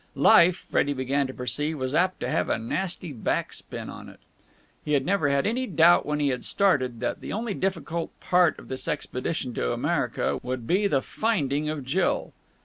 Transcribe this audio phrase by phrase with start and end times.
[0.15, 4.19] Life, Freddie began to perceive, was apt to have a nasty back spin on it.
[4.83, 8.57] He had never had any doubt when he had started, that the only difficult part
[8.57, 12.33] of this expedition to America would be the finding of Jill.